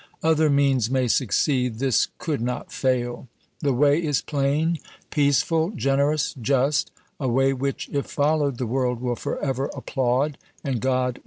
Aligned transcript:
Other 0.23 0.49
means 0.49 0.89
may 0.89 1.07
succeed, 1.07 1.77
this 1.77 2.07
could 2.17 2.41
not 2.41 2.71
fail. 2.71 3.27
The 3.59 3.71
way 3.71 4.01
is 4.01 4.19
plain, 4.19 4.79
peaceful, 5.11 5.69
generous. 5.75 6.33
Just— 6.41 6.89
a 7.19 7.27
way 7.27 7.53
which, 7.53 7.87
if 7.93 8.07
fol 8.07 8.39
lowed, 8.39 8.57
the 8.57 8.65
world 8.65 8.99
will 8.99 9.15
forever 9.15 9.69
applaud, 9.75 10.39
and 10.63 10.79
God 10.81 10.89
must 10.89 10.89
for 10.89 11.07
ever 11.07 11.11
bless. 11.11 11.19